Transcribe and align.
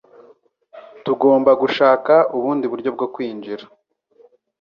Tugomba 1.05 1.51
gushaka 1.61 2.13
ubundi 2.37 2.65
buryo 2.71 2.89
bwo 2.95 3.07
kwinjira 3.13 3.63